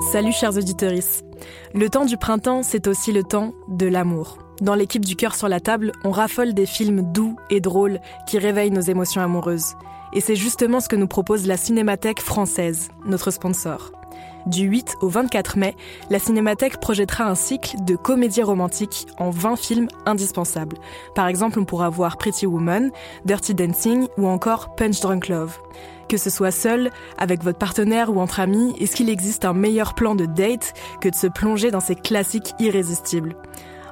Salut 0.00 0.32
chers 0.32 0.56
auditeurs. 0.56 0.92
Le 1.74 1.88
temps 1.88 2.04
du 2.04 2.16
printemps, 2.16 2.62
c'est 2.62 2.86
aussi 2.86 3.12
le 3.12 3.22
temps 3.22 3.52
de 3.68 3.86
l'amour. 3.86 4.38
Dans 4.60 4.74
l'équipe 4.74 5.04
du 5.04 5.16
cœur 5.16 5.34
sur 5.34 5.48
la 5.48 5.58
table, 5.58 5.92
on 6.04 6.10
raffole 6.10 6.54
des 6.54 6.66
films 6.66 7.12
doux 7.12 7.36
et 7.50 7.60
drôles 7.60 8.00
qui 8.28 8.38
réveillent 8.38 8.70
nos 8.70 8.80
émotions 8.80 9.22
amoureuses. 9.22 9.74
Et 10.12 10.20
c'est 10.20 10.36
justement 10.36 10.80
ce 10.80 10.88
que 10.88 10.96
nous 10.96 11.08
propose 11.08 11.46
la 11.46 11.56
Cinémathèque 11.56 12.20
française, 12.20 12.88
notre 13.04 13.30
sponsor. 13.30 13.92
Du 14.46 14.62
8 14.62 14.96
au 15.00 15.08
24 15.08 15.58
mai, 15.58 15.74
la 16.08 16.20
Cinémathèque 16.20 16.78
projettera 16.78 17.24
un 17.24 17.34
cycle 17.34 17.76
de 17.84 17.96
comédies 17.96 18.44
romantiques 18.44 19.06
en 19.18 19.30
20 19.30 19.56
films 19.56 19.88
indispensables. 20.06 20.76
Par 21.16 21.26
exemple, 21.26 21.58
on 21.58 21.64
pourra 21.64 21.88
voir 21.88 22.16
Pretty 22.16 22.46
Woman, 22.46 22.90
Dirty 23.24 23.54
Dancing 23.54 24.06
ou 24.16 24.28
encore 24.28 24.76
Punch 24.76 25.00
Drunk 25.00 25.28
Love. 25.28 25.58
Que 26.08 26.16
ce 26.16 26.30
soit 26.30 26.52
seul, 26.52 26.90
avec 27.18 27.42
votre 27.42 27.58
partenaire 27.58 28.14
ou 28.14 28.20
entre 28.20 28.40
amis, 28.40 28.74
est-ce 28.80 28.94
qu'il 28.94 29.10
existe 29.10 29.44
un 29.44 29.52
meilleur 29.52 29.94
plan 29.94 30.14
de 30.14 30.26
date 30.26 30.72
que 31.00 31.08
de 31.08 31.14
se 31.14 31.26
plonger 31.26 31.70
dans 31.70 31.80
ces 31.80 31.96
classiques 31.96 32.54
irrésistibles? 32.60 33.34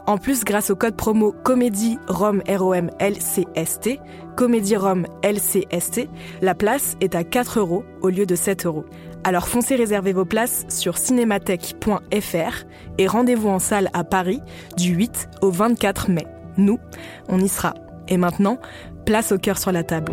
En 0.06 0.18
plus, 0.18 0.44
grâce 0.44 0.70
au 0.70 0.76
code 0.76 0.96
promo 0.96 1.32
Comédie 1.32 1.98
Rome 2.08 2.42
ROM 2.46 2.90
LCST, 3.00 4.00
Comédie 4.36 4.76
Rome 4.76 5.06
LCST, 5.22 6.08
la 6.42 6.54
place 6.54 6.96
est 7.00 7.14
à 7.14 7.24
4 7.24 7.58
euros 7.58 7.84
au 8.02 8.10
lieu 8.10 8.26
de 8.26 8.34
7 8.34 8.66
euros. 8.66 8.84
Alors 9.24 9.48
foncez 9.48 9.74
réserver 9.74 10.12
vos 10.12 10.26
places 10.26 10.66
sur 10.68 10.98
cinémathèque.fr 10.98 12.64
et 12.98 13.06
rendez-vous 13.06 13.48
en 13.48 13.58
salle 13.58 13.88
à 13.94 14.04
Paris 14.04 14.42
du 14.76 14.92
8 14.92 15.30
au 15.40 15.50
24 15.50 16.10
mai. 16.10 16.26
Nous, 16.58 16.78
on 17.28 17.40
y 17.40 17.48
sera. 17.48 17.72
Et 18.08 18.18
maintenant, 18.18 18.58
place 19.06 19.32
au 19.32 19.38
cœur 19.38 19.56
sur 19.56 19.72
la 19.72 19.82
table. 19.82 20.12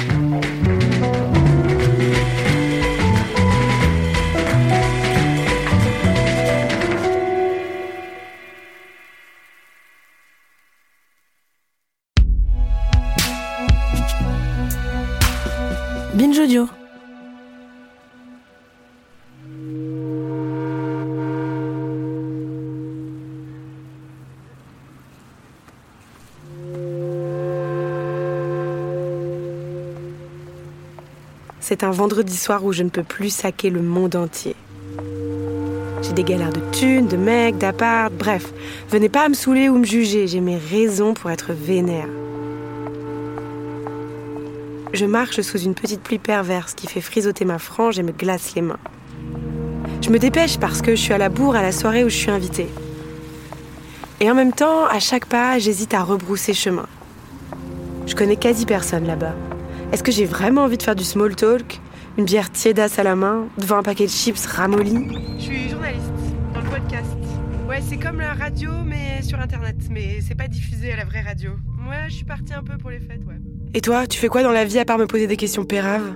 Binge 16.13 16.39
Audio. 16.39 16.67
C'est 31.61 31.85
un 31.85 31.91
vendredi 31.91 32.35
soir 32.35 32.65
où 32.65 32.73
je 32.73 32.83
ne 32.83 32.89
peux 32.89 33.03
plus 33.03 33.29
saquer 33.29 33.69
le 33.69 33.81
monde 33.81 34.17
entier. 34.17 34.57
J'ai 36.01 36.11
des 36.11 36.25
galères 36.25 36.51
de 36.51 36.59
thunes, 36.73 37.07
de 37.07 37.15
mecs, 37.15 37.57
d'appart, 37.57 38.11
bref. 38.11 38.51
Venez 38.89 39.07
pas 39.07 39.29
me 39.29 39.33
saouler 39.33 39.69
ou 39.69 39.77
me 39.77 39.85
juger, 39.85 40.27
j'ai 40.27 40.41
mes 40.41 40.57
raisons 40.57 41.13
pour 41.13 41.31
être 41.31 41.53
vénère. 41.53 42.09
Je 44.93 45.05
marche 45.05 45.39
sous 45.41 45.57
une 45.57 45.73
petite 45.73 46.01
pluie 46.01 46.19
perverse 46.19 46.73
qui 46.73 46.85
fait 46.87 47.01
frisoter 47.01 47.45
ma 47.45 47.59
frange 47.59 47.97
et 47.97 48.03
me 48.03 48.11
glace 48.11 48.55
les 48.55 48.61
mains. 48.61 48.79
Je 50.01 50.09
me 50.09 50.19
dépêche 50.19 50.57
parce 50.57 50.81
que 50.81 50.91
je 50.95 51.01
suis 51.01 51.13
à 51.13 51.17
la 51.17 51.29
bourre 51.29 51.55
à 51.55 51.61
la 51.61 51.71
soirée 51.71 52.03
où 52.03 52.09
je 52.09 52.15
suis 52.15 52.31
invitée. 52.31 52.67
Et 54.19 54.29
en 54.29 54.35
même 54.35 54.51
temps, 54.51 54.85
à 54.85 54.99
chaque 54.99 55.25
pas, 55.25 55.57
j'hésite 55.59 55.93
à 55.93 56.03
rebrousser 56.03 56.53
chemin. 56.53 56.87
Je 58.05 58.15
connais 58.15 58.35
quasi 58.35 58.65
personne 58.65 59.07
là-bas. 59.07 59.33
Est-ce 59.93 60.03
que 60.03 60.11
j'ai 60.11 60.25
vraiment 60.25 60.63
envie 60.63 60.77
de 60.77 60.83
faire 60.83 60.95
du 60.95 61.05
small 61.05 61.35
talk 61.35 61.79
Une 62.17 62.25
bière 62.25 62.51
tiédasse 62.51 62.99
à 62.99 63.03
la 63.03 63.15
main, 63.15 63.47
devant 63.57 63.77
un 63.77 63.83
paquet 63.83 64.05
de 64.05 64.11
chips 64.11 64.45
ramollis? 64.45 65.07
Je 65.37 65.43
suis 65.43 65.69
journaliste 65.69 66.11
dans 66.53 66.61
le 66.61 66.69
podcast. 66.69 67.17
Ouais, 67.67 67.81
c'est 67.87 67.97
comme 67.97 68.19
la 68.19 68.33
radio, 68.33 68.71
mais 68.85 69.21
sur 69.21 69.39
internet. 69.39 69.77
Mais 69.89 70.19
c'est 70.21 70.35
pas 70.35 70.47
diffusé 70.49 70.91
à 70.91 70.97
la 70.97 71.05
vraie 71.05 71.21
radio. 71.21 71.51
Moi, 71.65 72.09
je 72.09 72.15
suis 72.15 72.25
partie 72.25 72.53
un 72.53 72.63
peu 72.63 72.77
pour 72.77 72.89
les 72.89 72.99
fêtes, 72.99 73.25
ouais. 73.25 73.39
Et 73.73 73.79
toi, 73.79 74.05
tu 74.05 74.19
fais 74.19 74.27
quoi 74.27 74.43
dans 74.43 74.51
la 74.51 74.65
vie 74.65 74.79
à 74.79 74.85
part 74.85 74.97
me 74.97 75.07
poser 75.07 75.27
des 75.27 75.37
questions 75.37 75.63
péraves? 75.63 76.15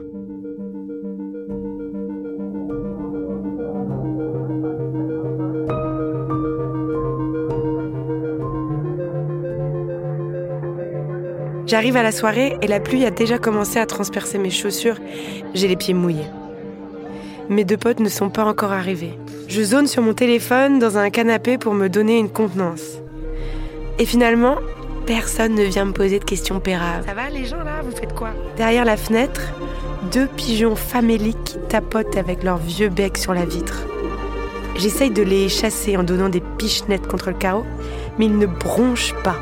J'arrive 11.65 11.95
à 11.95 12.03
la 12.03 12.11
soirée 12.11 12.57
et 12.61 12.67
la 12.67 12.81
pluie 12.81 13.05
a 13.05 13.09
déjà 13.11 13.37
commencé 13.37 13.79
à 13.79 13.85
transpercer 13.85 14.37
mes 14.37 14.49
chaussures. 14.49 14.99
J'ai 15.53 15.69
les 15.69 15.77
pieds 15.77 15.93
mouillés. 15.93 16.27
Mes 17.47 17.63
deux 17.63 17.77
potes 17.77 18.01
ne 18.01 18.09
sont 18.09 18.29
pas 18.29 18.43
encore 18.43 18.73
arrivés. 18.73 19.17
Je 19.47 19.61
zone 19.61 19.87
sur 19.87 20.03
mon 20.03 20.13
téléphone 20.13 20.77
dans 20.77 20.97
un 20.97 21.09
canapé 21.09 21.57
pour 21.57 21.73
me 21.73 21.87
donner 21.87 22.19
une 22.19 22.29
contenance. 22.29 22.99
Et 23.97 24.05
finalement, 24.05 24.57
personne 25.05 25.55
ne 25.55 25.63
vient 25.63 25.85
me 25.85 25.93
poser 25.93 26.19
de 26.19 26.23
questions 26.23 26.59
péraves. 26.59 27.05
Ça 27.05 27.13
va 27.13 27.29
les 27.29 27.45
gens 27.45 27.63
là 27.63 27.81
Vous 27.83 27.95
faites 27.95 28.13
quoi? 28.13 28.29
Derrière 28.57 28.85
la 28.85 28.97
fenêtre, 28.97 29.41
deux 30.11 30.27
pigeons 30.27 30.75
faméliques 30.75 31.57
tapotent 31.69 32.17
avec 32.17 32.43
leurs 32.43 32.57
vieux 32.57 32.89
becs 32.89 33.17
sur 33.17 33.33
la 33.33 33.45
vitre. 33.45 33.83
J'essaye 34.77 35.11
de 35.11 35.23
les 35.23 35.47
chasser 35.47 35.95
en 35.95 36.03
donnant 36.03 36.29
des 36.29 36.41
pichenettes 36.41 37.07
contre 37.07 37.29
le 37.29 37.35
carreau, 37.35 37.65
mais 38.17 38.25
ils 38.25 38.37
ne 38.37 38.45
bronchent 38.45 39.15
pas. 39.23 39.37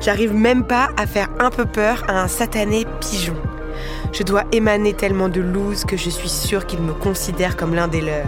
J'arrive 0.00 0.34
même 0.34 0.64
pas 0.64 0.88
à 0.96 1.06
faire 1.06 1.28
un 1.38 1.50
peu 1.50 1.64
peur 1.64 2.04
à 2.08 2.22
un 2.22 2.28
satané 2.28 2.86
pigeon. 3.00 3.36
Je 4.12 4.22
dois 4.22 4.44
émaner 4.52 4.94
tellement 4.94 5.28
de 5.28 5.40
loose 5.40 5.84
que 5.84 5.96
je 5.96 6.10
suis 6.10 6.28
sûre 6.28 6.66
qu'ils 6.66 6.82
me 6.82 6.92
considèrent 6.92 7.56
comme 7.56 7.74
l'un 7.74 7.88
des 7.88 8.00
leurs. 8.00 8.26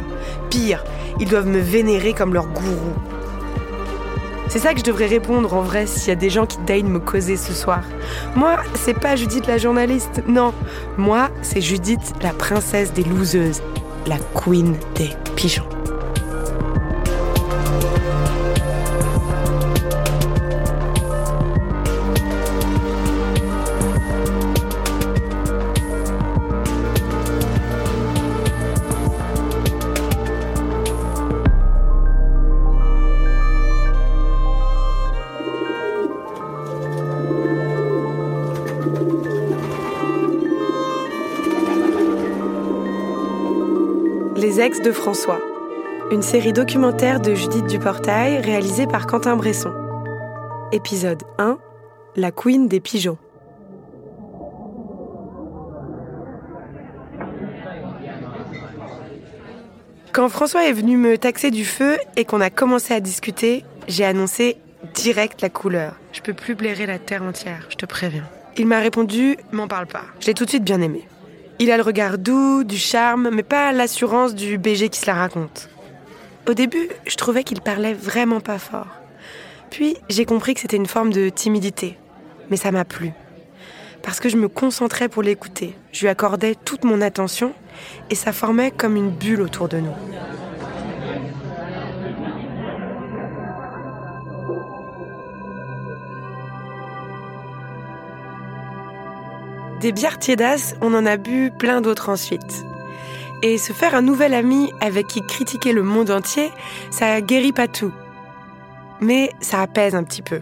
Pire, 0.51 0.85
ils 1.21 1.29
doivent 1.29 1.47
me 1.47 1.59
vénérer 1.59 2.13
comme 2.13 2.35
leur 2.35 2.47
gourou. 2.47 2.95
C'est 4.49 4.59
ça 4.59 4.73
que 4.73 4.79
je 4.79 4.85
devrais 4.85 5.07
répondre 5.07 5.53
en 5.55 5.63
vrai 5.63 5.87
s'il 5.87 6.09
y 6.09 6.13
a 6.13 6.17
des 6.17 6.31
gens 6.31 6.47
qui 6.47 6.59
daignent 6.59 6.89
me 6.89 7.01
causer 7.01 7.37
ce 7.37 7.53
soir. 7.53 7.83
Moi, 8.37 8.57
c'est 8.75 8.99
pas 8.99 9.17
Judith 9.17 9.47
la 9.47 9.59
journaliste, 9.59 10.23
non. 10.29 10.53
Moi, 10.97 11.31
c'est 11.43 11.61
Judith 11.61 12.15
la 12.23 12.33
princesse 12.33 12.93
des 12.93 13.05
loseuses, 13.05 13.63
la 14.07 14.19
queen 14.35 14.77
des 14.95 15.11
pigeons. 15.35 15.74
De 44.83 44.93
François, 44.93 45.41
une 46.11 46.23
série 46.23 46.53
documentaire 46.53 47.21
de 47.21 47.35
Judith 47.35 47.67
Duportail 47.67 48.41
réalisée 48.41 48.87
par 48.87 49.07
Quentin 49.07 49.37
Bresson. 49.37 49.73
Épisode 50.73 51.23
1 51.39 51.59
la 52.17 52.31
queen 52.31 52.69
des 52.69 52.81
pigeons. 52.81 53.19
Quand 60.13 60.29
François 60.29 60.69
est 60.69 60.73
venu 60.73 60.97
me 60.97 61.19
taxer 61.19 61.51
du 61.51 61.65
feu 61.65 61.97
et 62.17 62.25
qu'on 62.25 62.41
a 62.41 62.51
commencé 62.51 62.95
à 62.95 63.01
discuter, 63.01 63.65
j'ai 63.89 64.05
annoncé 64.05 64.57
direct 64.95 65.41
la 65.43 65.51
couleur. 65.51 65.95
Je 66.13 66.21
peux 66.21 66.35
plus 66.35 66.55
blairer 66.55 66.87
la 66.87 66.99
terre 66.99 67.23
entière, 67.23 67.67
je 67.71 67.77
te 67.77 67.87
préviens. 67.87 68.29
Il 68.57 68.67
m'a 68.67 68.81
répondu 68.81 69.37
M'en 69.53 69.69
parle 69.69 69.87
pas. 69.87 70.05
Je 70.21 70.27
l'ai 70.27 70.35
tout 70.35 70.45
de 70.45 70.51
suite 70.51 70.65
bien 70.65 70.81
aimé. 70.81 71.07
Il 71.61 71.71
a 71.71 71.77
le 71.77 71.83
regard 71.83 72.19
doux, 72.19 72.65
du 72.65 72.77
charme, 72.77 73.31
mais 73.33 73.45
pas 73.45 73.73
l'assurance 73.73 74.35
du 74.35 74.59
BG 74.59 74.89
qui 74.89 74.99
se 74.99 75.07
la 75.07 75.15
raconte. 75.15 75.69
Au 76.49 76.55
début, 76.55 76.89
je 77.07 77.17
trouvais 77.17 77.45
qu'il 77.45 77.61
parlait 77.61 77.95
vraiment 77.95 78.41
pas 78.41 78.59
fort. 78.59 78.89
Puis, 79.71 79.97
j'ai 80.09 80.25
compris 80.25 80.55
que 80.55 80.61
c'était 80.61 80.77
une 80.77 80.87
forme 80.87 81.13
de 81.13 81.29
timidité. 81.29 81.97
Mais 82.51 82.57
ça 82.57 82.73
m'a 82.73 82.85
plu. 82.85 83.13
Parce 84.03 84.21
que 84.21 84.29
je 84.29 84.37
me 84.37 84.49
concentrais 84.49 85.09
pour 85.09 85.23
l'écouter. 85.23 85.77
Je 85.93 86.01
lui 86.01 86.09
accordais 86.09 86.55
toute 86.55 86.85
mon 86.85 87.01
attention 87.01 87.55
et 88.11 88.15
ça 88.15 88.33
formait 88.33 88.71
comme 88.71 88.97
une 88.97 89.11
bulle 89.11 89.41
autour 89.41 89.69
de 89.69 89.79
nous. 89.79 89.95
Des 99.85 99.93
bières 99.93 100.19
tiédas, 100.19 100.75
on 100.81 100.95
en 100.95 101.05
a 101.05 101.19
bu 101.19 101.51
plein 101.51 101.83
d'autres 101.83 102.09
ensuite. 102.09 102.65
Et 103.43 103.59
se 103.59 103.75
faire 103.75 103.95
un 103.95 104.01
nouvel 104.01 104.33
ami 104.33 104.73
avec 104.81 105.09
qui 105.09 105.21
critiquer 105.21 105.75
le 105.75 105.83
monde 105.83 106.11
entier, 106.11 106.51
ça 106.91 107.21
guérit 107.21 107.53
pas 107.53 107.69
tout. 107.69 107.93
Mais 109.03 109.31
ça 109.43 109.61
apaise 109.61 109.95
un 109.95 110.03
petit 110.03 110.23
peu. 110.23 110.41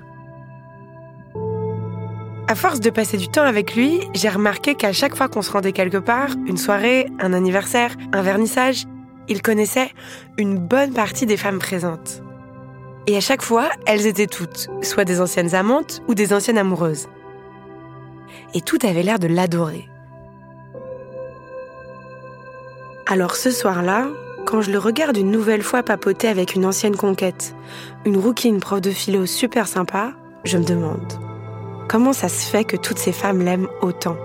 À 2.47 2.55
force 2.55 2.79
de 2.79 2.89
passer 2.89 3.17
du 3.17 3.27
temps 3.27 3.43
avec 3.43 3.75
lui, 3.75 4.03
j'ai 4.15 4.29
remarqué 4.29 4.77
qu'à 4.77 4.93
chaque 4.93 5.17
fois 5.17 5.27
qu'on 5.27 5.43
se 5.43 5.51
rendait 5.51 5.73
quelque 5.73 5.97
part, 5.97 6.29
une 6.47 6.57
soirée, 6.57 7.09
un 7.19 7.33
anniversaire, 7.33 7.97
un 8.13 8.23
vernissage, 8.23 8.85
il 9.27 9.43
connaissait 9.43 9.91
une 10.39 10.57
bonne 10.57 10.93
partie 10.93 11.27
des 11.27 11.37
femmes 11.37 11.59
présentes. 11.59 12.23
Et 13.09 13.17
à 13.17 13.21
chaque 13.21 13.43
fois, 13.43 13.71
elles 13.87 14.07
étaient 14.07 14.29
toutes, 14.29 14.69
soit 14.83 15.05
des 15.05 15.21
anciennes 15.21 15.57
amantes 15.57 16.01
ou 16.07 16.15
des 16.15 16.33
anciennes 16.33 16.59
amoureuses. 16.59 17.09
Et 18.55 18.61
tout 18.61 18.79
avait 18.83 19.03
l'air 19.03 19.19
de 19.19 19.29
l'adorer. 19.29 19.89
Alors 23.07 23.37
ce 23.37 23.51
soir-là, 23.51 24.09
quand 24.47 24.63
je 24.63 24.71
le 24.71 24.79
regarde 24.79 25.17
une 25.17 25.31
nouvelle 25.31 25.63
fois 25.63 25.83
papoter 25.83 26.29
avec 26.29 26.55
une 26.55 26.67
ancienne 26.67 26.97
conquête, 26.97 27.55
une 28.05 28.17
rouquine 28.17 28.61
prof 28.61 28.81
de 28.81 28.91
philo 28.91 29.27
super 29.27 29.67
sympa, 29.67 30.13
je 30.45 30.59
me 30.59 30.65
demande 30.65 31.13
comment 31.89 32.15
ça 32.15 32.31
se 32.31 32.47
fait 32.47 32.65
que 32.65 32.77
toutes 32.77 32.99
ces 32.99 33.13
femmes 33.13 33.43
l'aiment 33.43 33.69
autant? 33.83 34.17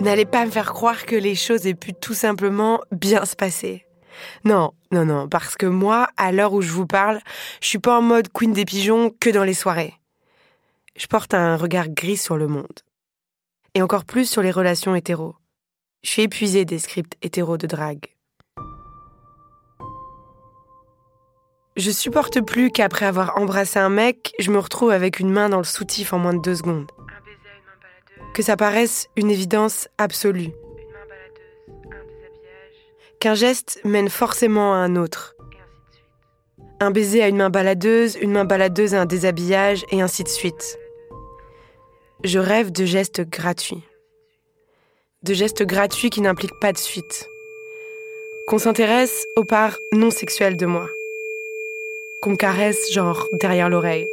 N'allez 0.00 0.26
pas 0.26 0.44
me 0.44 0.50
faire 0.50 0.74
croire 0.74 1.06
que 1.06 1.16
les 1.16 1.34
choses 1.34 1.66
aient 1.66 1.74
pu 1.74 1.94
tout 1.94 2.12
simplement 2.12 2.80
bien 2.92 3.24
se 3.24 3.34
passer. 3.34 3.86
Non, 4.44 4.72
non, 4.92 5.06
non, 5.06 5.28
parce 5.28 5.56
que 5.56 5.64
moi, 5.64 6.08
à 6.18 6.30
l'heure 6.30 6.52
où 6.52 6.60
je 6.60 6.72
vous 6.72 6.86
parle, 6.86 7.20
je 7.62 7.68
suis 7.68 7.78
pas 7.78 7.96
en 7.98 8.02
mode 8.02 8.28
queen 8.32 8.52
des 8.52 8.66
pigeons 8.66 9.10
que 9.18 9.30
dans 9.30 9.44
les 9.44 9.54
soirées. 9.54 9.94
Je 10.96 11.06
porte 11.08 11.34
un 11.34 11.56
regard 11.56 11.90
gris 11.90 12.16
sur 12.16 12.38
le 12.38 12.46
monde. 12.46 12.80
Et 13.74 13.82
encore 13.82 14.06
plus 14.06 14.28
sur 14.28 14.40
les 14.40 14.50
relations 14.50 14.94
hétéros. 14.94 15.36
Je 16.02 16.10
suis 16.10 16.22
épuisée 16.22 16.64
des 16.64 16.78
scripts 16.78 17.16
hétéros 17.20 17.58
de 17.58 17.66
drague. 17.66 18.06
Je 21.76 21.90
supporte 21.90 22.40
plus 22.40 22.70
qu'après 22.70 23.04
avoir 23.04 23.36
embrassé 23.36 23.78
un 23.78 23.90
mec, 23.90 24.32
je 24.38 24.50
me 24.50 24.58
retrouve 24.58 24.90
avec 24.90 25.20
une 25.20 25.30
main 25.30 25.50
dans 25.50 25.58
le 25.58 25.64
soutif 25.64 26.14
en 26.14 26.18
moins 26.18 26.32
de 26.32 26.40
deux 26.40 26.54
secondes. 26.54 26.90
Que 28.32 28.42
ça 28.42 28.56
paraisse 28.56 29.08
une 29.16 29.30
évidence 29.30 29.88
absolue. 29.98 30.52
Qu'un 33.20 33.34
geste 33.34 33.80
mène 33.84 34.08
forcément 34.08 34.72
à 34.72 34.78
un 34.78 34.96
autre. 34.96 35.34
Un 36.80 36.90
baiser 36.90 37.22
à 37.22 37.28
une 37.28 37.36
main 37.36 37.50
baladeuse, 37.50 38.16
une 38.22 38.32
main 38.32 38.46
baladeuse 38.46 38.94
à 38.94 39.02
un 39.02 39.06
déshabillage, 39.06 39.84
et 39.90 40.00
ainsi 40.00 40.24
de 40.24 40.28
suite. 40.28 40.78
Je 42.26 42.38
rêve 42.38 42.72
de 42.72 42.84
gestes 42.84 43.22
gratuits 43.22 43.84
de 45.22 45.34
gestes 45.34 45.64
gratuits 45.64 46.10
qui 46.10 46.20
n'impliquent 46.20 46.60
pas 46.60 46.72
de 46.72 46.78
suite. 46.78 47.28
Qu'on 48.46 48.58
s'intéresse 48.58 49.24
aux 49.36 49.44
parts 49.44 49.76
non 49.92 50.10
sexuelles 50.10 50.56
de 50.56 50.66
moi. 50.66 50.88
Qu'on 52.22 52.36
caresse 52.36 52.92
genre 52.92 53.26
derrière 53.32 53.68
l'oreille. 53.68 54.06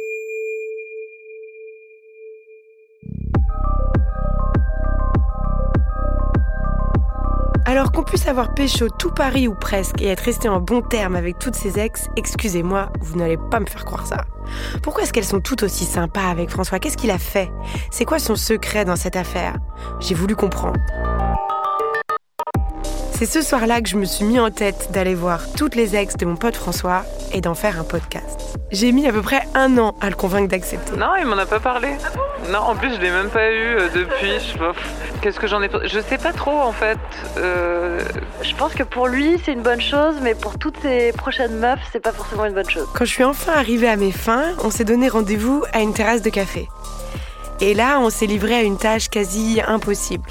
Alors 7.84 7.92
qu'on 7.92 8.02
puisse 8.02 8.26
avoir 8.28 8.54
pécho 8.54 8.88
tout 8.88 9.10
Paris 9.10 9.46
ou 9.46 9.54
presque 9.54 10.00
et 10.00 10.06
être 10.06 10.20
resté 10.20 10.48
en 10.48 10.58
bon 10.58 10.80
terme 10.80 11.16
avec 11.16 11.38
toutes 11.38 11.54
ses 11.54 11.78
ex, 11.78 12.08
excusez-moi, 12.16 12.88
vous 13.02 13.18
n'allez 13.18 13.36
pas 13.36 13.60
me 13.60 13.66
faire 13.66 13.84
croire 13.84 14.06
ça. 14.06 14.24
Pourquoi 14.82 15.02
est-ce 15.02 15.12
qu'elles 15.12 15.22
sont 15.22 15.42
toutes 15.42 15.64
aussi 15.64 15.84
sympas 15.84 16.30
avec 16.30 16.48
François? 16.48 16.78
Qu'est-ce 16.78 16.96
qu'il 16.96 17.10
a 17.10 17.18
fait? 17.18 17.52
C'est 17.90 18.06
quoi 18.06 18.18
son 18.18 18.36
secret 18.36 18.86
dans 18.86 18.96
cette 18.96 19.16
affaire? 19.16 19.58
J'ai 20.00 20.14
voulu 20.14 20.34
comprendre. 20.34 20.80
C'est 23.24 23.40
ce 23.40 23.48
soir-là 23.48 23.80
que 23.80 23.88
je 23.88 23.96
me 23.96 24.04
suis 24.04 24.26
mis 24.26 24.38
en 24.38 24.50
tête 24.50 24.88
d'aller 24.90 25.14
voir 25.14 25.40
toutes 25.56 25.76
les 25.76 25.96
ex 25.96 26.14
de 26.18 26.26
mon 26.26 26.36
pote 26.36 26.56
François 26.56 27.06
et 27.32 27.40
d'en 27.40 27.54
faire 27.54 27.80
un 27.80 27.82
podcast. 27.82 28.58
J'ai 28.70 28.92
mis 28.92 29.08
à 29.08 29.12
peu 29.12 29.22
près 29.22 29.40
un 29.54 29.78
an 29.78 29.94
à 30.02 30.10
le 30.10 30.14
convaincre 30.14 30.48
d'accepter. 30.48 30.94
Non, 30.94 31.16
il 31.18 31.24
m'en 31.24 31.38
a 31.38 31.46
pas 31.46 31.58
parlé. 31.58 31.96
non, 32.50 32.58
en 32.58 32.76
plus 32.76 32.94
je 32.94 33.00
l'ai 33.00 33.08
même 33.08 33.30
pas 33.30 33.50
eu 33.50 33.76
euh, 33.76 33.88
depuis. 33.94 34.34
Qu'est-ce 35.22 35.40
que 35.40 35.46
j'en 35.46 35.62
ai 35.62 35.70
Je 35.84 36.00
sais 36.00 36.18
pas 36.18 36.34
trop 36.34 36.60
en 36.60 36.72
fait. 36.72 36.98
Euh, 37.38 37.98
je 38.42 38.54
pense 38.56 38.74
que 38.74 38.82
pour 38.82 39.08
lui 39.08 39.40
c'est 39.42 39.54
une 39.54 39.62
bonne 39.62 39.80
chose, 39.80 40.16
mais 40.20 40.34
pour 40.34 40.58
toutes 40.58 40.76
ses 40.82 41.12
prochaines 41.12 41.56
meufs 41.56 41.80
c'est 41.92 42.00
pas 42.00 42.12
forcément 42.12 42.44
une 42.44 42.52
bonne 42.52 42.68
chose. 42.68 42.86
Quand 42.92 43.06
je 43.06 43.10
suis 43.10 43.24
enfin 43.24 43.54
arrivée 43.54 43.88
à 43.88 43.96
mes 43.96 44.12
fins, 44.12 44.52
on 44.62 44.70
s'est 44.70 44.84
donné 44.84 45.08
rendez-vous 45.08 45.64
à 45.72 45.80
une 45.80 45.94
terrasse 45.94 46.20
de 46.20 46.28
café. 46.28 46.68
Et 47.62 47.72
là, 47.72 48.00
on 48.00 48.10
s'est 48.10 48.26
livré 48.26 48.54
à 48.54 48.62
une 48.62 48.76
tâche 48.76 49.08
quasi 49.08 49.62
impossible. 49.66 50.28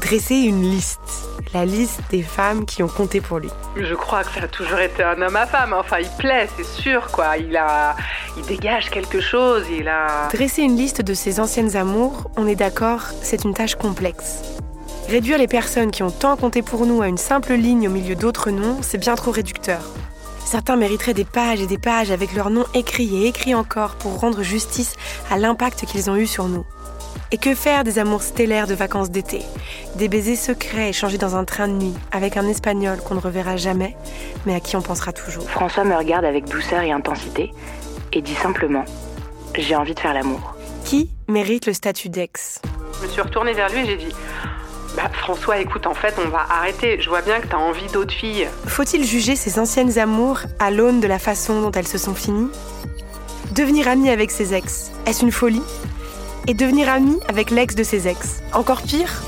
Dresser 0.00 0.36
une 0.36 0.62
liste 0.62 1.28
la 1.54 1.64
liste 1.64 2.00
des 2.10 2.22
femmes 2.22 2.66
qui 2.66 2.82
ont 2.82 2.88
compté 2.88 3.20
pour 3.20 3.38
lui. 3.38 3.48
Je 3.76 3.94
crois 3.94 4.22
que 4.22 4.32
ça 4.32 4.44
a 4.44 4.48
toujours 4.48 4.78
été 4.78 5.02
un 5.02 5.20
homme 5.22 5.36
à 5.36 5.46
femme. 5.46 5.72
Enfin, 5.72 5.98
il 6.00 6.10
plaît, 6.18 6.48
c'est 6.56 6.66
sûr, 6.66 7.08
quoi. 7.10 7.38
Il 7.38 7.56
a, 7.56 7.96
il 8.36 8.44
dégage 8.44 8.90
quelque 8.90 9.20
chose. 9.20 9.64
Il 9.70 9.88
a. 9.88 10.28
Dresser 10.32 10.62
une 10.62 10.76
liste 10.76 11.02
de 11.02 11.14
ses 11.14 11.40
anciennes 11.40 11.76
amours, 11.76 12.30
on 12.36 12.46
est 12.46 12.54
d'accord, 12.54 13.02
c'est 13.22 13.44
une 13.44 13.54
tâche 13.54 13.76
complexe. 13.76 14.42
Réduire 15.08 15.38
les 15.38 15.48
personnes 15.48 15.90
qui 15.90 16.02
ont 16.02 16.10
tant 16.10 16.36
compté 16.36 16.60
pour 16.60 16.84
nous 16.84 17.00
à 17.00 17.08
une 17.08 17.16
simple 17.16 17.54
ligne 17.54 17.88
au 17.88 17.90
milieu 17.90 18.14
d'autres 18.14 18.50
noms, 18.50 18.78
c'est 18.82 18.98
bien 18.98 19.14
trop 19.14 19.30
réducteur. 19.30 19.80
Certains 20.44 20.76
mériteraient 20.76 21.14
des 21.14 21.24
pages 21.24 21.60
et 21.60 21.66
des 21.66 21.78
pages 21.78 22.10
avec 22.10 22.34
leurs 22.34 22.50
noms 22.50 22.66
écrits 22.74 23.22
et 23.22 23.28
écrits 23.28 23.54
encore 23.54 23.94
pour 23.94 24.20
rendre 24.20 24.42
justice 24.42 24.96
à 25.30 25.38
l'impact 25.38 25.86
qu'ils 25.86 26.10
ont 26.10 26.16
eu 26.16 26.26
sur 26.26 26.48
nous. 26.48 26.64
Et 27.30 27.36
que 27.36 27.54
faire 27.54 27.84
des 27.84 27.98
amours 27.98 28.22
stellaires 28.22 28.66
de 28.66 28.72
vacances 28.72 29.10
d'été? 29.10 29.42
Des 29.96 30.08
baisers 30.08 30.36
secrets 30.36 30.88
échangés 30.88 31.18
dans 31.18 31.36
un 31.36 31.44
train 31.44 31.68
de 31.68 31.74
nuit 31.74 31.94
avec 32.10 32.38
un 32.38 32.48
espagnol 32.48 32.98
qu'on 33.00 33.16
ne 33.16 33.20
reverra 33.20 33.58
jamais, 33.58 33.96
mais 34.46 34.54
à 34.54 34.60
qui 34.60 34.76
on 34.76 34.82
pensera 34.82 35.12
toujours. 35.12 35.48
François 35.50 35.84
me 35.84 35.94
regarde 35.94 36.24
avec 36.24 36.46
douceur 36.46 36.80
et 36.80 36.90
intensité 36.90 37.52
et 38.14 38.22
dit 38.22 38.34
simplement 38.34 38.86
J'ai 39.58 39.76
envie 39.76 39.94
de 39.94 40.00
faire 40.00 40.14
l'amour. 40.14 40.54
Qui 40.84 41.10
mérite 41.28 41.66
le 41.66 41.74
statut 41.74 42.08
d'ex? 42.08 42.62
Je 42.98 43.06
me 43.06 43.10
suis 43.10 43.20
retournée 43.20 43.52
vers 43.52 43.68
lui 43.68 43.80
et 43.80 43.86
j'ai 43.86 43.96
dit 43.96 44.14
bah, 44.96 45.10
François, 45.12 45.58
écoute, 45.58 45.86
en 45.86 45.94
fait, 45.94 46.14
on 46.24 46.30
va 46.30 46.46
arrêter. 46.50 46.98
Je 47.00 47.10
vois 47.10 47.20
bien 47.20 47.40
que 47.40 47.46
t'as 47.46 47.58
envie 47.58 47.86
d'autres 47.92 48.14
filles. 48.14 48.48
Faut-il 48.66 49.04
juger 49.04 49.36
ses 49.36 49.58
anciennes 49.58 49.98
amours 49.98 50.40
à 50.58 50.70
l'aune 50.70 51.00
de 51.00 51.06
la 51.06 51.18
façon 51.18 51.60
dont 51.60 51.70
elles 51.72 51.86
se 51.86 51.98
sont 51.98 52.14
finies? 52.14 52.50
Devenir 53.52 53.86
ami 53.86 54.08
avec 54.08 54.30
ses 54.30 54.54
ex, 54.54 54.90
est-ce 55.06 55.22
une 55.22 55.30
folie? 55.30 55.62
Et 56.48 56.54
devenir 56.54 56.88
ami 56.88 57.20
avec 57.28 57.50
l'ex 57.50 57.74
de 57.74 57.84
ses 57.84 58.08
ex. 58.08 58.42
Encore 58.54 58.82
pire 58.82 59.22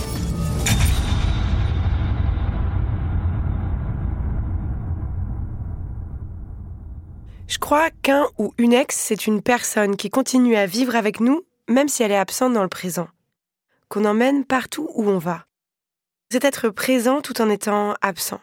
Je 7.46 7.58
crois 7.58 7.90
qu'un 8.02 8.26
ou 8.38 8.54
une 8.58 8.72
ex, 8.72 8.96
c'est 8.96 9.26
une 9.26 9.42
personne 9.42 9.96
qui 9.96 10.08
continue 10.08 10.56
à 10.56 10.66
vivre 10.66 10.96
avec 10.96 11.20
nous, 11.20 11.44
même 11.68 11.88
si 11.88 12.02
elle 12.02 12.10
est 12.10 12.16
absente 12.16 12.54
dans 12.54 12.62
le 12.62 12.68
présent. 12.68 13.08
Qu'on 13.88 14.06
emmène 14.06 14.44
partout 14.44 14.88
où 14.94 15.08
on 15.08 15.18
va. 15.18 15.44
C'est 16.32 16.44
être 16.44 16.70
présent 16.70 17.20
tout 17.20 17.42
en 17.42 17.50
étant 17.50 17.94
absent. 18.00 18.40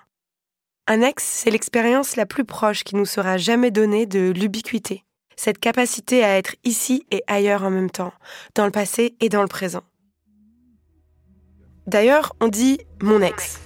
Un 0.85 1.01
ex, 1.01 1.23
c'est 1.23 1.51
l'expérience 1.51 2.15
la 2.15 2.25
plus 2.25 2.45
proche 2.45 2.83
qui 2.83 2.95
nous 2.95 3.05
sera 3.05 3.37
jamais 3.37 3.71
donnée 3.71 4.05
de 4.05 4.29
l'ubiquité 4.29 5.03
cette 5.37 5.59
capacité 5.59 6.23
à 6.23 6.37
être 6.37 6.55
ici 6.65 7.05
et 7.11 7.23
ailleurs 7.27 7.63
en 7.63 7.69
même 7.69 7.89
temps, 7.89 8.11
dans 8.55 8.65
le 8.65 8.71
passé 8.71 9.15
et 9.21 9.29
dans 9.29 9.41
le 9.41 9.47
présent. 9.47 9.83
D'ailleurs, 11.85 12.33
on 12.41 12.49
dit 12.49 12.79
mon 13.01 13.21
ex. 13.21 13.61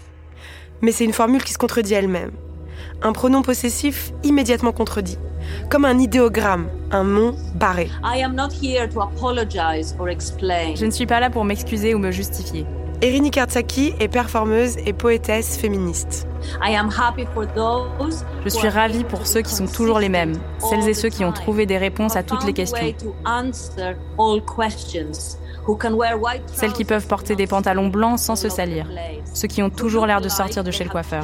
Mais 0.81 0.91
c'est 0.91 1.05
une 1.05 1.13
formule 1.13 1.43
qui 1.43 1.53
se 1.53 1.57
contredit 1.57 1.95
elle-même. 1.95 2.31
Un 3.01 3.13
pronom 3.13 3.41
possessif 3.41 4.11
immédiatement 4.23 4.73
contredit. 4.73 5.17
comme 5.69 5.85
un 5.85 5.99
idéogramme, 5.99 6.69
un 6.91 7.03
mont 7.03 7.35
barré. 7.55 7.89
Je 10.75 10.85
ne 10.85 10.91
suis 10.91 11.05
pas 11.05 11.19
là 11.19 11.29
pour 11.29 11.45
m'excuser 11.45 11.95
ou 11.95 11.99
me 11.99 12.11
justifier. 12.11 12.65
Erini 13.03 13.31
Kartsaki 13.31 13.95
est 13.99 14.09
performeuse 14.09 14.77
et 14.85 14.93
poétesse 14.93 15.57
féministe. 15.57 16.27
Je 18.45 18.49
suis 18.49 18.67
ravie 18.67 19.03
pour 19.03 19.25
ceux 19.25 19.41
qui 19.41 19.55
sont 19.55 19.65
toujours 19.65 19.97
les 19.97 20.09
mêmes, 20.09 20.35
celles 20.59 20.87
et 20.87 20.93
ceux 20.93 21.09
qui 21.09 21.25
ont 21.25 21.31
trouvé 21.31 21.65
des 21.65 21.79
réponses 21.79 22.15
à 22.15 22.21
toutes 22.21 22.45
les 22.45 22.53
questions. 22.53 22.93
Celles 26.53 26.73
qui 26.73 26.85
peuvent 26.85 27.07
porter 27.07 27.35
des 27.35 27.47
pantalons 27.47 27.87
blancs 27.87 28.19
sans 28.19 28.35
se 28.35 28.49
salir, 28.49 28.85
ceux 29.33 29.47
qui 29.47 29.63
ont 29.63 29.71
toujours 29.71 30.05
l'air 30.05 30.21
de 30.21 30.29
sortir 30.29 30.63
de 30.63 30.69
chez 30.69 30.83
le 30.83 30.91
coiffeur. 30.91 31.23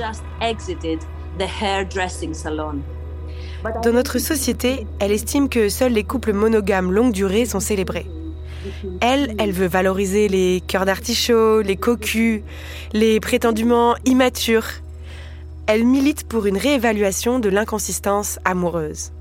Dans 3.84 3.94
notre 3.94 4.18
société, 4.18 4.88
elle 5.00 5.12
estime 5.12 5.48
que 5.48 5.70
seuls 5.70 5.94
les 5.94 6.04
couples 6.04 6.34
monogames 6.34 6.92
longue 6.92 7.12
durée 7.12 7.46
sont 7.46 7.60
célébrés. 7.60 8.08
Elle, 9.02 9.36
elle 9.40 9.52
veut 9.52 9.68
valoriser 9.68 10.28
les 10.28 10.62
cœurs 10.68 10.86
d'artichaut, 10.86 11.62
les 11.62 11.76
cocus, 11.76 12.42
les 12.94 13.20
prétendument 13.20 13.96
immatures. 14.06 14.68
Elle 15.68 15.86
milite 15.86 16.28
pour 16.28 16.46
une 16.46 16.58
réévaluation 16.58 17.40
de 17.40 17.50
l'inconsistance 17.50 18.40
amoureuse. 18.46 19.12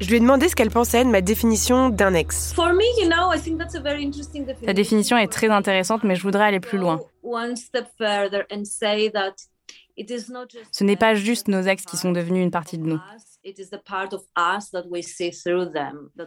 Je 0.00 0.08
lui 0.08 0.16
ai 0.16 0.20
demandé 0.20 0.48
ce 0.48 0.56
qu'elle 0.56 0.70
pensait 0.70 1.04
de 1.04 1.10
ma 1.10 1.20
définition 1.20 1.88
d'un 1.88 2.14
ex. 2.14 2.54
Ta 4.66 4.72
définition 4.72 5.16
est 5.16 5.28
très 5.28 5.48
intéressante, 5.48 6.04
mais 6.04 6.16
je 6.16 6.22
voudrais 6.22 6.44
aller 6.44 6.60
plus 6.60 6.78
loin. 6.78 7.00
Ce 10.72 10.84
n'est 10.84 10.96
pas 10.96 11.14
juste 11.14 11.48
nos 11.48 11.62
ex 11.62 11.84
qui 11.84 11.96
sont 11.96 12.12
devenus 12.12 12.42
une 12.42 12.50
partie 12.50 12.78
de 12.78 12.84
nous. 12.84 12.98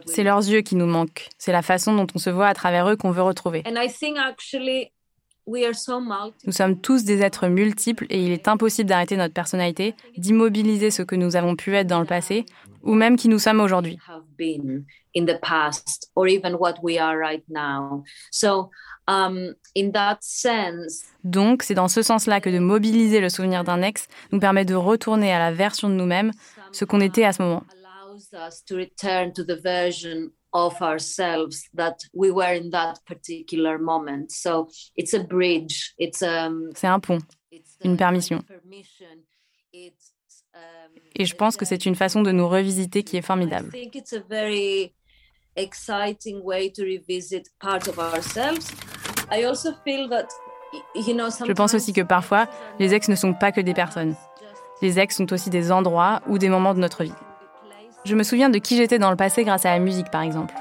C'est 0.06 0.22
leurs 0.22 0.48
yeux 0.48 0.60
qui 0.60 0.76
nous 0.76 0.86
manquent. 0.86 1.28
C'est 1.38 1.52
la 1.52 1.62
façon 1.62 1.94
dont 1.94 2.06
on 2.14 2.18
se 2.18 2.30
voit 2.30 2.48
à 2.48 2.54
travers 2.54 2.88
eux 2.88 2.96
qu'on 2.96 3.10
veut 3.10 3.22
retrouver. 3.22 3.62
Nous 6.44 6.52
sommes 6.52 6.80
tous 6.80 7.04
des 7.04 7.22
êtres 7.22 7.48
multiples 7.48 8.06
et 8.10 8.22
il 8.22 8.32
est 8.32 8.48
impossible 8.48 8.88
d'arrêter 8.88 9.16
notre 9.16 9.32
personnalité, 9.32 9.94
d'immobiliser 10.16 10.90
ce 10.90 11.02
que 11.02 11.16
nous 11.16 11.36
avons 11.36 11.56
pu 11.56 11.74
être 11.74 11.86
dans 11.86 12.00
le 12.00 12.06
passé 12.06 12.44
ou 12.82 12.94
même 12.94 13.16
qui 13.16 13.28
nous 13.28 13.38
sommes 13.38 13.60
aujourd'hui. 13.60 13.98
Donc, 21.24 21.62
c'est 21.62 21.74
dans 21.74 21.88
ce 21.88 22.02
sens-là 22.02 22.40
que 22.40 22.50
de 22.50 22.58
mobiliser 22.58 23.20
le 23.20 23.30
souvenir 23.30 23.64
d'un 23.64 23.80
ex 23.82 24.06
nous 24.32 24.38
permet 24.38 24.66
de 24.66 24.74
retourner 24.74 25.32
à 25.32 25.38
la 25.38 25.50
version 25.50 25.88
de 25.88 25.94
nous-mêmes, 25.94 26.30
ce 26.72 26.84
qu'on 26.84 27.00
était 27.00 27.24
à 27.24 27.32
ce 27.32 27.42
moment. 27.42 27.62
C'est 36.74 36.86
un 36.86 37.00
pont, 37.00 37.18
une 37.84 37.96
permission. 37.96 38.42
Et 41.14 41.24
je 41.24 41.34
pense 41.34 41.56
que 41.56 41.64
c'est 41.64 41.86
une 41.86 41.94
façon 41.94 42.22
de 42.22 42.32
nous 42.32 42.48
revisiter 42.48 43.02
qui 43.02 43.16
est 43.16 43.22
formidable. 43.22 43.70
Je 51.46 51.52
pense 51.52 51.74
aussi 51.74 51.92
que 51.92 52.02
parfois, 52.02 52.48
les 52.78 52.94
ex 52.94 53.08
ne 53.08 53.14
sont 53.14 53.34
pas 53.34 53.52
que 53.52 53.60
des 53.60 53.74
personnes. 53.74 54.14
Les 54.82 54.98
ex 54.98 55.16
sont 55.16 55.32
aussi 55.32 55.50
des 55.50 55.72
endroits 55.72 56.20
ou 56.28 56.38
des 56.38 56.48
moments 56.48 56.74
de 56.74 56.80
notre 56.80 57.04
vie. 57.04 57.14
Je 58.04 58.14
me 58.14 58.22
souviens 58.22 58.48
de 58.48 58.58
qui 58.58 58.76
j'étais 58.76 58.98
dans 58.98 59.10
le 59.10 59.16
passé 59.16 59.44
grâce 59.44 59.66
à 59.66 59.70
la 59.70 59.80
musique, 59.80 60.10
par 60.10 60.22
exemple. 60.22 60.54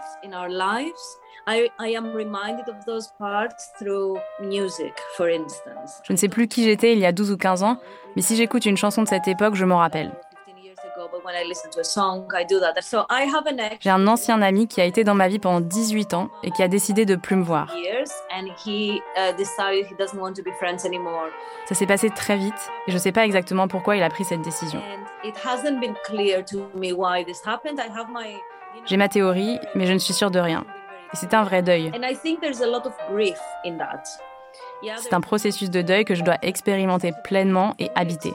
Je 6.04 6.12
ne 6.12 6.18
sais 6.18 6.28
plus 6.28 6.48
qui 6.48 6.66
j'étais 6.66 6.94
il 6.94 7.00
y 7.00 7.06
a 7.06 7.14
12 7.14 7.32
ou 7.32 7.38
15 7.38 7.64
ans, 7.64 7.78
mais 8.16 8.22
si 8.22 8.36
j'écoute 8.36 8.66
une 8.66 8.76
chanson 8.76 9.04
de 9.04 9.08
cette 9.08 9.28
époque, 9.30 9.56
je 9.56 9.64
m'en 9.64 9.78
rappelle. 9.78 10.12
J'ai 13.80 13.90
un 13.90 14.08
ancien 14.08 14.42
ami 14.42 14.68
qui 14.68 14.82
a 14.82 14.86
été 14.86 15.04
dans 15.04 15.14
ma 15.14 15.28
vie 15.28 15.40
pendant 15.40 15.62
18 15.62 16.14
ans 16.14 16.30
et 16.44 16.52
qui 16.52 16.64
a 16.64 16.68
décidé 16.68 17.06
de 17.06 17.16
plus 17.16 17.36
me 17.36 17.44
voir. 17.44 17.72
Uh, 17.76 18.04
Ça 21.68 21.76
s'est 21.76 21.86
passé 21.86 22.10
très 22.10 22.38
vite 22.38 22.72
et 22.88 22.92
je 22.92 22.96
ne 22.96 23.00
sais 23.00 23.12
pas 23.12 23.26
exactement 23.26 23.68
pourquoi 23.68 23.96
il 23.96 24.04
a 24.04 24.10
pris 24.10 24.24
cette 24.24 24.42
décision. 24.42 24.82
J'ai 28.86 28.98
ma 28.98 29.10
théorie, 29.10 29.60
mais 29.76 29.86
je 29.86 29.94
ne 29.94 30.00
suis 30.00 30.14
sûre 30.14 30.32
de 30.32 30.40
rien. 30.40 30.66
Et 31.14 31.16
c'est 31.16 31.34
un 31.34 31.44
vrai 31.44 31.62
deuil. 31.62 31.92
C'est 34.98 35.14
un 35.14 35.22
processus 35.22 35.70
de 35.70 35.82
deuil 35.82 36.06
que 36.06 36.16
je 36.16 36.24
dois 36.24 36.38
expérimenter 36.42 37.12
pleinement 37.24 37.74
et 37.80 37.90
habiter. 37.96 38.34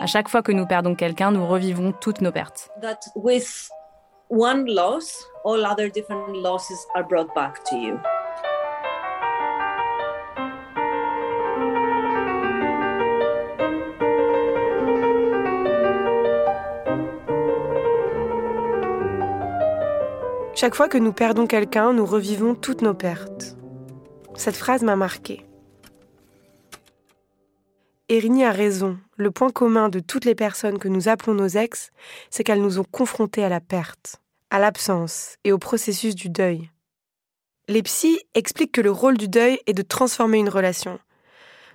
À 0.00 0.06
chaque 0.06 0.28
fois 0.28 0.42
que 0.42 0.52
nous 0.52 0.66
perdons 0.66 0.94
quelqu'un, 0.94 1.30
nous 1.30 1.46
revivons 1.46 1.92
toutes 1.92 2.20
nos 2.20 2.32
pertes. 2.32 2.70
Chaque 20.54 20.74
fois 20.74 20.88
que 20.88 20.98
nous 20.98 21.14
perdons 21.14 21.46
quelqu'un, 21.46 21.94
nous 21.94 22.04
revivons 22.04 22.54
toutes 22.54 22.82
nos 22.82 22.92
pertes. 22.92 23.56
Cette 24.34 24.56
phrase 24.56 24.82
m'a 24.82 24.96
marquée. 24.96 25.46
Erini 28.10 28.42
a 28.42 28.50
raison. 28.50 28.98
Le 29.16 29.30
point 29.30 29.50
commun 29.50 29.88
de 29.88 30.00
toutes 30.00 30.24
les 30.24 30.34
personnes 30.34 30.80
que 30.80 30.88
nous 30.88 31.08
appelons 31.08 31.32
nos 31.32 31.46
ex, 31.46 31.92
c'est 32.28 32.42
qu'elles 32.42 32.60
nous 32.60 32.80
ont 32.80 32.84
confrontés 32.90 33.44
à 33.44 33.48
la 33.48 33.60
perte, 33.60 34.20
à 34.50 34.58
l'absence 34.58 35.36
et 35.44 35.52
au 35.52 35.58
processus 35.58 36.16
du 36.16 36.28
deuil. 36.28 36.70
Les 37.68 37.84
psys 37.84 38.18
expliquent 38.34 38.72
que 38.72 38.80
le 38.80 38.90
rôle 38.90 39.16
du 39.16 39.28
deuil 39.28 39.60
est 39.68 39.74
de 39.74 39.82
transformer 39.82 40.38
une 40.38 40.48
relation, 40.48 40.98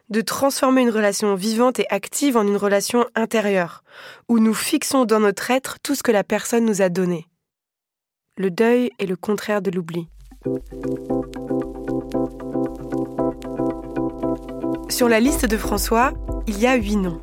de 0.10 0.20
transformer 0.20 0.82
une 0.82 0.90
relation 0.90 1.36
vivante 1.36 1.80
et 1.80 1.88
active 1.90 2.36
en 2.36 2.46
une 2.46 2.58
relation 2.58 3.06
intérieure, 3.16 3.86
où 4.28 4.40
nous 4.40 4.54
fixons 4.54 5.06
dans 5.06 5.22
notre 5.22 5.52
être 5.52 5.80
tout 5.80 5.96
ce 5.96 6.04
que 6.04 6.12
la 6.12 6.26
personne 6.26 6.66
nous 6.66 6.82
a 6.82 6.90
donné. 6.90 7.28
Le 8.36 8.52
deuil 8.52 8.92
est 9.00 9.06
le 9.06 9.16
contraire 9.16 9.62
de 9.62 9.72
l'oubli. 9.72 10.10
Sur 14.90 15.10
la 15.10 15.20
liste 15.20 15.46
de 15.48 15.58
François, 15.58 16.14
il 16.46 16.60
y 16.60 16.68
a 16.68 16.76
huit 16.76 16.96
noms. 16.96 17.20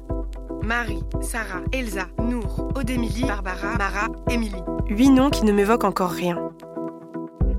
Marie, 0.63 1.03
Sarah, 1.21 1.63
Elsa, 1.73 2.07
Nour, 2.21 2.73
Odémilie, 2.75 3.25
Barbara, 3.25 3.77
Mara, 3.79 4.09
Émilie. 4.29 4.63
Huit 4.89 5.11
noms 5.11 5.31
qui 5.31 5.45
ne 5.45 5.53
m'évoquent 5.53 5.85
encore 5.85 6.11
rien. 6.11 6.51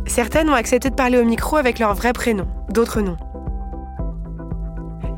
Certaines 0.05 0.49
ont 0.49 0.55
accepté 0.55 0.89
de 0.89 0.95
parler 0.95 1.17
au 1.17 1.23
micro 1.23 1.55
avec 1.55 1.79
leur 1.79 1.93
vrai 1.95 2.11
prénom, 2.11 2.45
d'autres 2.69 3.01
non. 3.01 3.15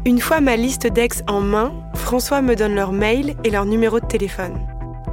Une 0.06 0.22
fois 0.22 0.40
ma 0.40 0.56
liste 0.56 0.86
d'ex 0.86 1.24
en 1.28 1.42
main, 1.42 1.74
François 1.96 2.44
me 2.44 2.56
donne 2.56 2.76
leur 2.76 2.92
mail 2.92 3.36
et 3.44 3.50
leur 3.50 3.66
numéro 3.66 4.00
de 4.00 4.06
téléphone. 4.06 4.56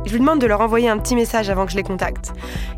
Je 0.05 0.12
lui 0.12 0.19
demande 0.19 0.41
de 0.41 0.47
leur 0.47 0.61
envoyer 0.61 0.88
un 0.88 0.99
petit 0.99 1.14
message 1.14 1.49
avant 1.49 1.64
que 1.64 1.73
je 1.73 1.76
les 1.76 1.83
contacte, 1.83 2.33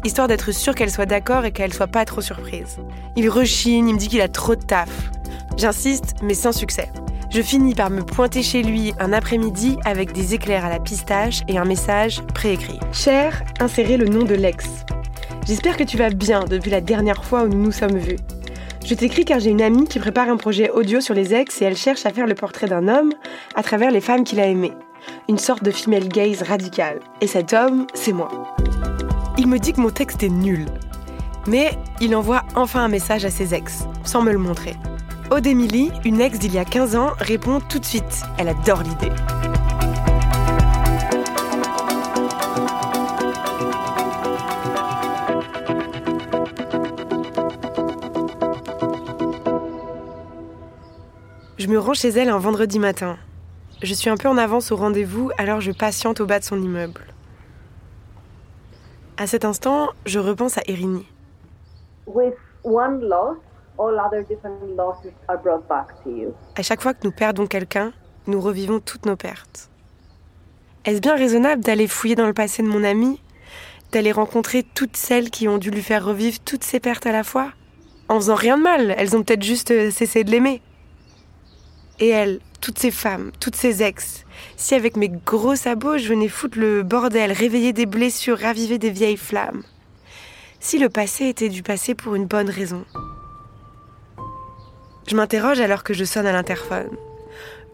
histoire 0.05 0.29
d'être 0.29 0.53
sûr 0.53 0.75
qu'elles 0.75 0.91
soient 0.91 1.07
d'accord 1.07 1.45
et 1.45 1.51
qu'elles 1.51 1.73
soient 1.73 1.89
pas 1.89 2.05
trop 2.05 2.21
surprises. 2.21 2.79
Il 3.17 3.29
rechigne, 3.29 3.89
il 3.89 3.95
me 3.95 3.99
dit 3.99 4.09
qu'il 4.09 4.21
a 4.21 4.29
trop 4.29 4.55
de 4.55 4.63
taf. 4.63 5.11
J'insiste, 5.57 6.15
mais 6.23 6.35
sans 6.35 6.53
succès. 6.53 6.91
Je 7.31 7.43
finis 7.43 7.75
par 7.75 7.91
me 7.91 8.03
pointer 8.03 8.43
chez 8.43 8.63
lui 8.63 8.93
un 8.99 9.13
après-midi 9.13 9.77
avec 9.85 10.13
des 10.13 10.35
éclairs 10.35 10.65
à 10.65 10.69
la 10.69 10.79
pistache 10.79 11.43
et 11.49 11.59
un 11.59 11.65
message 11.65 12.23
préécrit. 12.35 12.79
Cher, 12.93 13.43
insérez 13.61 13.97
le 13.97 14.07
nom 14.07 14.25
de 14.25 14.35
l'ex. 14.35 14.67
J'espère 15.47 15.77
que 15.77 15.85
tu 15.85 15.97
vas 15.97 16.11
bien 16.11 16.45
depuis 16.45 16.71
la 16.71 16.81
dernière 16.81 17.25
fois 17.25 17.43
où 17.43 17.49
nous 17.49 17.63
nous 17.63 17.73
sommes 17.73 17.99
vus. 17.99 18.19
Je 18.85 18.95
t'écris 18.95 19.25
car 19.25 19.41
j'ai 19.41 19.51
une 19.51 19.63
amie 19.63 19.87
qui 19.87 19.99
prépare 19.99 20.29
un 20.29 20.37
projet 20.37 20.71
audio 20.71 21.01
sur 21.01 21.15
les 21.15 21.35
ex 21.35 21.61
et 21.63 21.65
elle 21.65 21.77
cherche 21.77 22.05
à 22.07 22.13
faire 22.13 22.27
le 22.27 22.35
portrait 22.35 22.69
d'un 22.69 22.87
homme 22.87 23.13
à 23.55 23.63
travers 23.63 23.91
les 23.91 24.01
femmes 24.01 24.25
qu'il 24.25 24.41
a 24.41 24.47
aimées. 24.47 24.73
Une 25.29 25.39
sorte 25.39 25.63
de 25.63 25.71
female 25.71 26.09
gaze 26.09 26.43
radicale. 26.43 27.01
Et 27.21 27.27
cet 27.27 27.53
homme, 27.53 27.87
c'est 27.95 28.13
moi. 28.13 28.57
Il 29.39 29.49
me 29.49 29.59
dit 29.59 29.73
que 29.73 29.81
mon 29.81 29.91
texte 29.91 30.23
est 30.23 30.29
nul. 30.29 30.67
Mais 31.47 31.73
il 32.01 32.15
envoie 32.15 32.43
enfin 32.55 32.85
un 32.85 32.89
message 32.89 33.25
à 33.25 33.31
ses 33.31 33.55
ex, 33.55 33.85
sans 34.05 34.23
me 34.23 34.33
le 34.33 34.39
montrer. 34.39 34.75
Aude 35.31 35.47
une 35.47 36.21
ex 36.21 36.39
d'il 36.39 36.53
y 36.53 36.59
a 36.59 36.65
15 36.65 36.97
ans, 36.97 37.13
répond 37.19 37.59
tout 37.61 37.79
de 37.79 37.85
suite. 37.85 38.23
Elle 38.39 38.49
adore 38.49 38.83
l'idée. 38.83 39.11
Je 51.57 51.69
me 51.69 51.79
rends 51.79 51.95
chez 51.95 52.11
elle 52.11 52.29
un 52.29 52.39
vendredi 52.39 52.79
matin. 52.79 53.17
Je 53.83 53.95
suis 53.95 54.11
un 54.11 54.19
peu 54.19 54.29
en 54.29 54.37
avance 54.37 54.71
au 54.71 54.77
rendez-vous, 54.77 55.31
alors 55.39 55.63
je 55.63 55.73
patiente 55.73 56.21
au 56.21 56.27
bas 56.27 56.39
de 56.39 56.45
son 56.45 56.61
immeuble. 56.61 57.01
À 59.17 59.27
cet 59.27 59.47
instant, 59.47 59.89
je 60.05 60.19
repense 60.19 60.59
à 60.59 60.63
Erini. 60.69 61.07
À 66.57 66.63
chaque 66.63 66.83
fois 66.83 66.95
que 66.95 67.05
nous 67.05 67.13
perdons 67.13 67.47
quelqu'un, 67.47 67.93
nous 68.27 68.41
revivons 68.41 68.81
toutes 68.81 69.07
nos 69.07 69.17
pertes. 69.17 69.71
Est-ce 70.85 71.01
bien 71.01 71.17
raisonnable 71.17 71.63
d'aller 71.63 71.89
fouiller 71.89 72.15
dans 72.15 72.27
le 72.27 72.35
passé 72.35 72.63
de 72.63 72.69
mon 72.69 72.85
ami 72.85 73.21
D'aller 73.91 74.13
rencontrer 74.13 74.63
toutes 74.63 74.97
celles 74.97 75.31
qui 75.31 75.49
ont 75.49 75.59
dû 75.59 75.71
lui 75.71 75.83
faire 75.83 76.05
revivre 76.05 76.39
toutes 76.41 76.65
ses 76.65 76.79
pertes 76.79 77.07
à 77.07 77.13
la 77.13 77.25
fois 77.25 77.53
En 78.09 78.17
faisant 78.17 78.35
rien 78.35 78.59
de 78.59 78.63
mal, 78.63 78.95
elles 78.97 79.17
ont 79.17 79.23
peut-être 79.23 79.43
juste 79.43 79.71
euh, 79.71 79.91
cessé 79.91 80.25
de 80.25 80.31
l'aimer. 80.31 80.63
Et 82.01 82.09
elle, 82.09 82.41
toutes 82.61 82.79
ces 82.79 82.91
femmes, 82.91 83.31
toutes 83.41 83.57
ces 83.57 83.83
ex, 83.83 84.25
si 84.57 84.75
avec 84.75 84.97
mes 84.97 85.09
gros 85.09 85.57
sabots 85.57 85.99
je 85.99 86.09
venais 86.09 86.29
foutre 86.29 86.59
le 86.59 86.83
bordel, 86.83 87.33
réveiller 87.33 87.73
des 87.73 87.87
blessures, 87.87 88.39
raviver 88.39 88.79
des 88.79 88.91
vieilles 88.91 89.17
flammes. 89.17 89.63
Si 90.61 90.79
le 90.79 90.89
passé 90.89 91.27
était 91.27 91.51
du 91.51 91.63
passé 91.63 91.95
pour 91.95 92.15
une 92.15 92.27
bonne 92.27 92.51
raison. 92.51 92.85
Je 95.07 95.17
m'interroge 95.17 95.61
alors 95.61 95.85
que 95.85 95.95
je 95.95 96.05
sonne 96.05 96.27
à 96.27 96.33
l'interphone. 96.33 96.91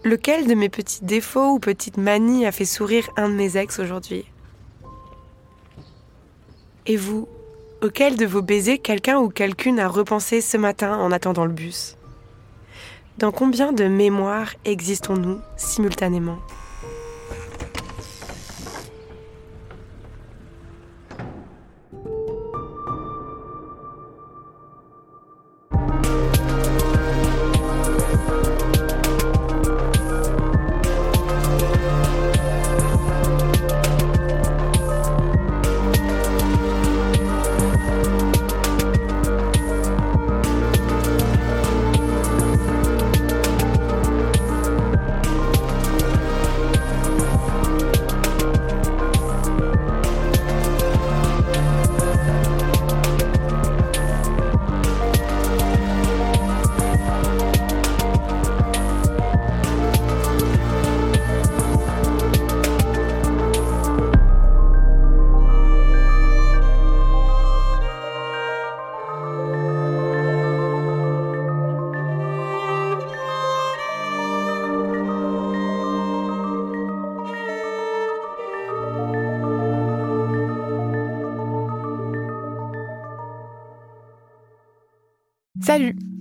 Lequel 0.02 0.46
de 0.46 0.54
mes 0.54 0.68
petits 0.68 1.04
défauts 1.04 1.52
ou 1.52 1.58
petites 1.58 1.98
manies 1.98 2.46
a 2.46 2.52
fait 2.52 2.64
sourire 2.64 3.08
un 3.16 3.28
de 3.28 3.34
mes 3.34 3.56
ex 3.56 3.78
aujourd'hui? 3.78 4.24
Et 6.86 6.96
vous, 6.96 7.28
auquel 7.82 8.16
de 8.16 8.26
vos 8.26 8.42
baisers 8.42 8.80
quelqu'un 8.80 9.18
ou 9.18 9.28
quelqu'une 9.28 9.78
a 9.78 9.88
repensé 9.88 10.40
ce 10.40 10.56
matin 10.56 10.96
en 10.96 11.12
attendant 11.12 11.44
le 11.44 11.52
bus? 11.52 11.96
Dans 13.18 13.32
combien 13.32 13.72
de 13.72 13.84
mémoires 13.84 14.54
existons-nous 14.64 15.40
simultanément? 15.56 16.38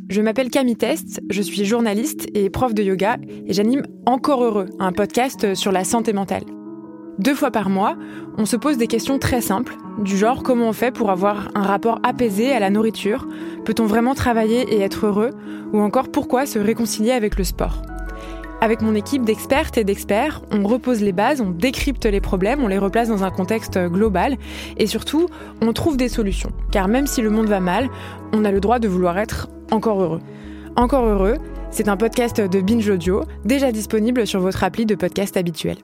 Je 0.10 0.22
m'appelle 0.22 0.50
Camille 0.50 0.76
Test, 0.76 1.22
je 1.30 1.42
suis 1.42 1.66
journaliste 1.66 2.28
et 2.34 2.50
prof 2.50 2.74
de 2.74 2.82
yoga 2.82 3.18
et 3.46 3.54
j'anime 3.54 3.84
Encore 4.08 4.44
Heureux, 4.44 4.66
un 4.80 4.92
podcast 4.92 5.54
sur 5.54 5.72
la 5.72 5.84
santé 5.84 6.14
mentale. 6.14 6.44
Deux 7.20 7.36
fois 7.36 7.52
par 7.52 7.70
mois, 7.70 7.96
on 8.38 8.46
se 8.46 8.56
pose 8.56 8.78
des 8.78 8.88
questions 8.88 9.20
très 9.20 9.42
simples, 9.42 9.76
du 10.00 10.18
genre 10.18 10.42
comment 10.42 10.70
on 10.70 10.74
fait 10.74 10.92
pour 10.92 11.12
avoir 11.12 11.50
un 11.54 11.62
rapport 11.62 12.00
apaisé 12.02 12.52
à 12.52 12.60
la 12.60 12.72
nourriture, 12.72 13.28
peut-on 13.66 13.86
vraiment 13.86 14.16
travailler 14.16 14.62
et 14.74 14.82
être 14.82 15.06
heureux, 15.06 15.30
ou 15.74 15.80
encore 15.80 16.10
pourquoi 16.10 16.48
se 16.48 16.58
réconcilier 16.58 17.12
avec 17.12 17.38
le 17.38 17.44
sport. 17.44 17.84
Avec 18.62 18.82
mon 18.82 18.96
équipe 18.96 19.24
d'expertes 19.24 19.78
et 19.78 19.84
d'experts, 19.84 20.42
on 20.52 20.66
repose 20.66 21.02
les 21.02 21.14
bases, 21.14 21.40
on 21.40 21.52
décrypte 21.52 22.06
les 22.06 22.20
problèmes, 22.20 22.64
on 22.64 22.68
les 22.68 22.80
replace 22.80 23.10
dans 23.10 23.24
un 23.24 23.32
contexte 23.32 23.78
global 23.78 24.38
et 24.78 24.88
surtout, 24.88 25.28
on 25.62 25.72
trouve 25.72 25.98
des 25.98 26.10
solutions. 26.10 26.52
Car 26.72 26.88
même 26.88 27.06
si 27.06 27.22
le 27.22 27.30
monde 27.30 27.48
va 27.48 27.60
mal, 27.60 27.90
on 28.34 28.44
a 28.44 28.52
le 28.52 28.60
droit 28.60 28.80
de 28.80 28.88
vouloir 28.88 29.18
être 29.18 29.50
encore 29.72 30.02
heureux. 30.02 30.22
Encore 30.76 31.06
heureux, 31.06 31.38
c'est 31.72 31.88
un 31.88 31.98
podcast 31.98 32.40
de 32.42 32.62
Binge 32.62 32.90
Audio, 32.90 33.24
déjà 33.46 33.72
disponible 33.72 34.26
sur 34.26 34.40
votre 34.40 34.64
appli 34.64 34.86
de 34.86 34.96
podcast 34.96 35.38
habituel. 35.38 35.78